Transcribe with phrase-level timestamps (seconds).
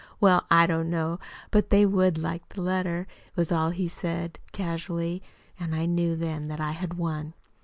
[0.19, 1.19] 'Well, I don't know
[1.51, 3.05] but they would like a letter,'
[3.35, 5.21] was all he said, casually.
[5.59, 7.35] I knew then that I had won."